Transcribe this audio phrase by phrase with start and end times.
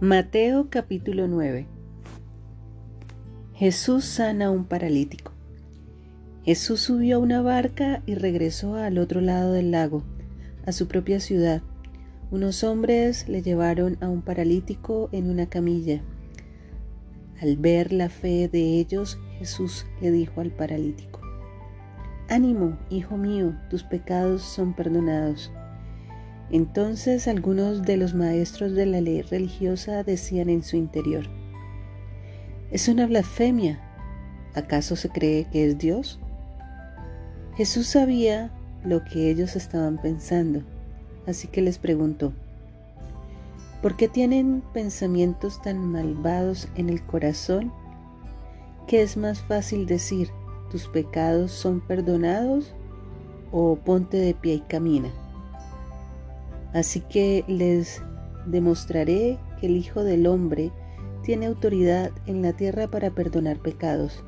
[0.00, 1.66] Mateo capítulo 9
[3.54, 5.32] Jesús sana a un paralítico.
[6.44, 10.04] Jesús subió a una barca y regresó al otro lado del lago,
[10.64, 11.62] a su propia ciudad.
[12.30, 16.00] Unos hombres le llevaron a un paralítico en una camilla.
[17.42, 21.20] Al ver la fe de ellos, Jesús le dijo al paralítico,
[22.28, 25.50] Ánimo, hijo mío, tus pecados son perdonados.
[26.50, 31.26] Entonces algunos de los maestros de la ley religiosa decían en su interior,
[32.70, 33.80] es una blasfemia.
[34.54, 36.18] ¿Acaso se cree que es Dios?
[37.56, 38.50] Jesús sabía
[38.84, 40.62] lo que ellos estaban pensando,
[41.26, 42.32] así que les preguntó,
[43.82, 47.72] ¿por qué tienen pensamientos tan malvados en el corazón?
[48.86, 50.30] ¿Qué es más fácil decir,
[50.70, 52.74] tus pecados son perdonados
[53.50, 55.10] o ponte de pie y camina?
[56.72, 58.02] Así que les
[58.46, 60.72] demostraré que el Hijo del Hombre
[61.22, 64.24] tiene autoridad en la tierra para perdonar pecados.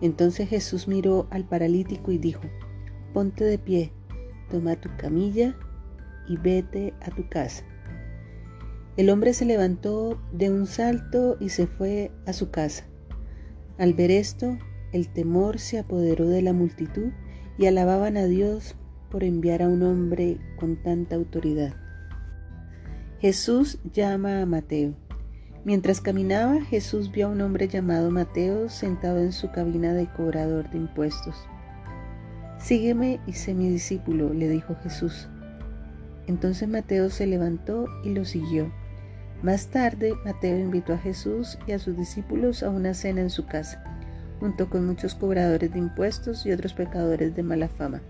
[0.00, 2.42] Entonces Jesús miró al paralítico y dijo,
[3.12, 3.92] ponte de pie,
[4.50, 5.56] toma tu camilla
[6.28, 7.64] y vete a tu casa.
[8.96, 12.84] El hombre se levantó de un salto y se fue a su casa.
[13.78, 14.56] Al ver esto,
[14.92, 17.10] el temor se apoderó de la multitud
[17.58, 18.74] y alababan a Dios
[19.10, 21.74] por enviar a un hombre con tanta autoridad.
[23.20, 24.94] Jesús llama a Mateo.
[25.64, 30.70] Mientras caminaba, Jesús vio a un hombre llamado Mateo sentado en su cabina de cobrador
[30.70, 31.34] de impuestos.
[32.58, 35.28] Sígueme y sé mi discípulo, le dijo Jesús.
[36.26, 38.70] Entonces Mateo se levantó y lo siguió.
[39.42, 43.46] Más tarde, Mateo invitó a Jesús y a sus discípulos a una cena en su
[43.46, 43.82] casa,
[44.40, 48.02] junto con muchos cobradores de impuestos y otros pecadores de mala fama.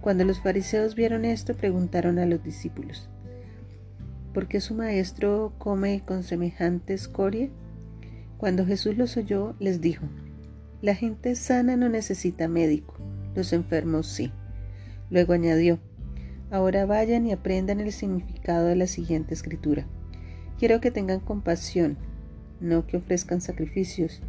[0.00, 3.08] Cuando los fariseos vieron esto, preguntaron a los discípulos,
[4.32, 7.50] ¿por qué su maestro come con semejante escoria?
[8.36, 10.06] Cuando Jesús los oyó, les dijo,
[10.80, 12.94] la gente sana no necesita médico,
[13.34, 14.32] los enfermos sí.
[15.10, 15.80] Luego añadió,
[16.50, 19.88] ahora vayan y aprendan el significado de la siguiente escritura.
[20.58, 21.98] Quiero que tengan compasión,
[22.60, 24.22] no que ofrezcan sacrificios,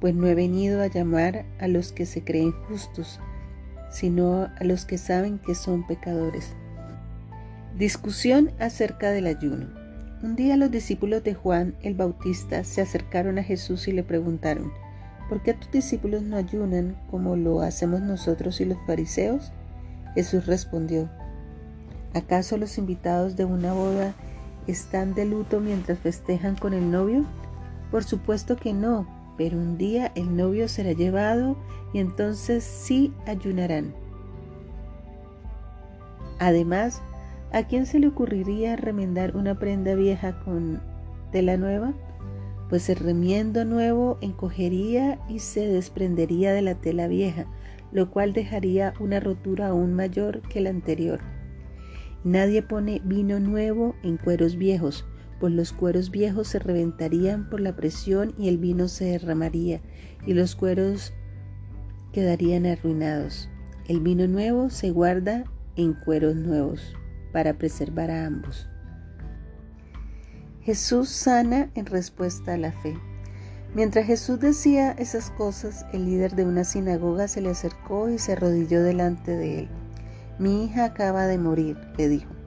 [0.00, 3.20] pues no he venido a llamar a los que se creen justos,
[3.90, 6.54] sino a los que saben que son pecadores.
[7.76, 9.66] Discusión acerca del ayuno.
[10.22, 14.70] Un día los discípulos de Juan el Bautista se acercaron a Jesús y le preguntaron,
[15.28, 19.52] ¿por qué tus discípulos no ayunan como lo hacemos nosotros y los fariseos?
[20.14, 21.08] Jesús respondió,
[22.14, 24.14] ¿acaso los invitados de una boda
[24.66, 27.24] están de luto mientras festejan con el novio?
[27.90, 29.06] Por supuesto que no,
[29.40, 31.56] pero un día el novio será llevado
[31.94, 33.94] y entonces sí ayunarán.
[36.38, 37.00] Además,
[37.50, 40.82] ¿a quién se le ocurriría remendar una prenda vieja con
[41.32, 41.94] tela nueva?
[42.68, 47.46] Pues el remiendo nuevo encogería y se desprendería de la tela vieja,
[47.92, 51.20] lo cual dejaría una rotura aún mayor que la anterior.
[52.24, 55.06] Nadie pone vino nuevo en cueros viejos,
[55.40, 59.80] pues los cueros viejos se reventarían por la presión y el vino se derramaría,
[60.26, 61.14] y los cueros
[62.12, 63.48] quedarían arruinados.
[63.88, 65.44] El vino nuevo se guarda
[65.76, 66.94] en cueros nuevos,
[67.32, 68.68] para preservar a ambos.
[70.60, 72.94] Jesús sana en respuesta a la fe.
[73.74, 78.32] Mientras Jesús decía esas cosas, el líder de una sinagoga se le acercó y se
[78.32, 79.68] arrodilló delante de él.
[80.38, 82.39] Mi hija acaba de morir, le dijo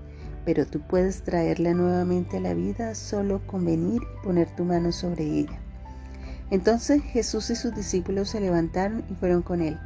[0.46, 4.92] pero tú puedes traerla nuevamente a la vida solo con venir y poner tu mano
[4.92, 5.60] sobre ella.
[6.52, 9.80] Entonces Jesús y sus discípulos se levantaron y fueron con él.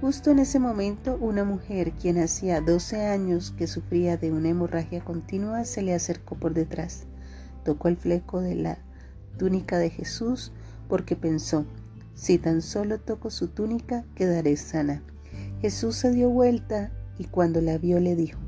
[0.00, 5.04] Justo en ese momento, una mujer, quien hacía 12 años que sufría de una hemorragia
[5.04, 7.04] continua, se le acercó por detrás.
[7.64, 8.78] Tocó el fleco de la
[9.38, 10.52] túnica de Jesús
[10.88, 11.64] porque pensó,
[12.14, 15.02] si tan solo toco su túnica, quedaré sana.
[15.60, 18.40] Jesús se dio vuelta y cuando la vio le dijo,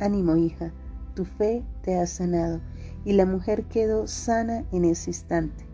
[0.00, 0.72] ánimo hija,
[1.16, 2.60] tu fe te ha sanado.
[3.04, 5.64] Y la mujer quedó sana en ese instante.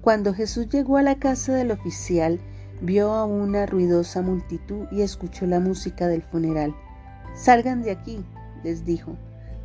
[0.00, 2.38] Cuando Jesús llegó a la casa del oficial,
[2.80, 6.74] vio a una ruidosa multitud y escuchó la música del funeral.
[7.34, 8.24] Salgan de aquí,
[8.62, 9.16] les dijo.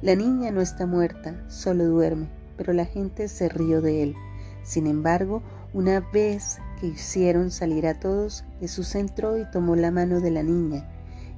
[0.02, 4.16] La niña no está muerta, solo duerme, pero la gente se rió de él.
[4.64, 5.44] Sin embargo,
[5.74, 10.44] una vez que hicieron salir a todos, Jesús entró y tomó la mano de la
[10.44, 10.88] niña,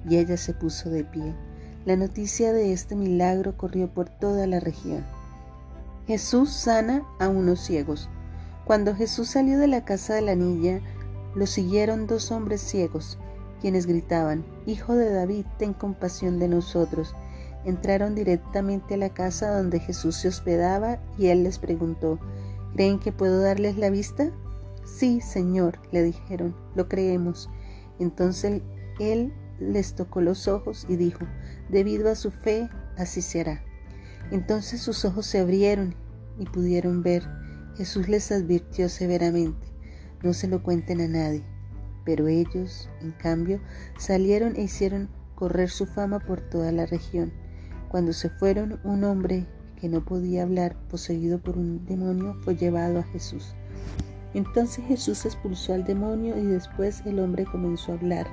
[0.07, 1.33] y ella se puso de pie.
[1.83, 5.03] La noticia de este milagro corrió por toda la región.
[6.05, 8.07] Jesús sana a unos ciegos.
[8.65, 10.81] Cuando Jesús salió de la casa de la niña,
[11.33, 13.17] lo siguieron dos hombres ciegos,
[13.61, 17.15] quienes gritaban, Hijo de David, ten compasión de nosotros.
[17.63, 22.19] entraron directamente a la casa donde Jesús se hospedaba y él les preguntó,
[22.73, 24.31] ¿creen que puedo darles la vista?
[24.83, 27.49] Sí, Señor, le dijeron, lo creemos.
[27.99, 28.61] Entonces
[28.99, 31.25] él les tocó los ojos y dijo,
[31.69, 33.63] debido a su fe, así será.
[34.31, 35.95] Entonces sus ojos se abrieron
[36.39, 37.23] y pudieron ver.
[37.75, 39.67] Jesús les advirtió severamente,
[40.23, 41.43] no se lo cuenten a nadie.
[42.03, 43.61] Pero ellos, en cambio,
[43.97, 47.31] salieron e hicieron correr su fama por toda la región.
[47.89, 52.99] Cuando se fueron, un hombre que no podía hablar, poseído por un demonio, fue llevado
[52.99, 53.55] a Jesús.
[54.33, 58.27] Entonces Jesús expulsó al demonio y después el hombre comenzó a hablar.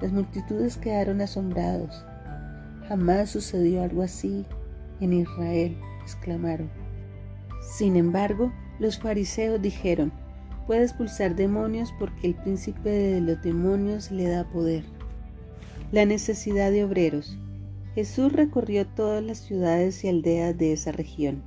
[0.00, 2.04] Las multitudes quedaron asombrados.
[2.88, 4.44] Jamás sucedió algo así
[5.00, 6.70] en Israel, exclamaron.
[7.60, 10.12] Sin embargo, los fariseos dijeron,
[10.66, 14.84] puede expulsar demonios porque el príncipe de los demonios le da poder.
[15.92, 17.38] La necesidad de obreros.
[17.94, 21.42] Jesús recorrió todas las ciudades y aldeas de esa región,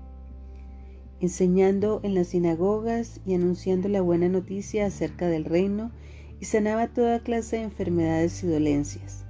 [1.19, 5.91] enseñando en las sinagogas y anunciando la buena noticia acerca del reino
[6.39, 9.25] y sanaba toda clase de enfermedades y dolencias.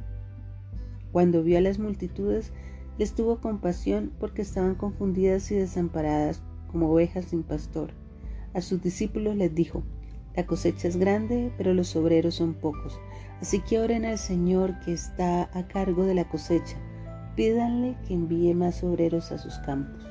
[1.11, 2.51] Cuando vio a las multitudes,
[2.97, 6.41] les tuvo compasión porque estaban confundidas y desamparadas
[6.71, 7.91] como ovejas sin pastor.
[8.53, 9.83] A sus discípulos les dijo,
[10.35, 12.99] la cosecha es grande, pero los obreros son pocos.
[13.41, 16.77] Así que oren al Señor que está a cargo de la cosecha.
[17.35, 20.05] Pídanle que envíe más obreros a sus campos.